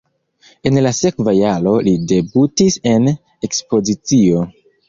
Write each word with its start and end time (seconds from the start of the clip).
En 0.69 0.79
la 0.85 0.93
sekva 0.99 1.33
jaro 1.39 1.75
li 1.89 1.93
debutis 2.13 2.81
en 2.95 3.07
ekspozicio. 3.49 4.43